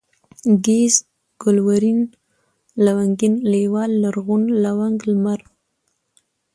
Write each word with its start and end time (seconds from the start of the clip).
گهيځ، 0.65 0.95
گلورين، 1.43 1.99
لونگين، 2.85 3.33
لېوال، 3.51 3.91
لرغون، 4.01 4.43
لونگ، 4.63 4.97
لمر 5.11 5.39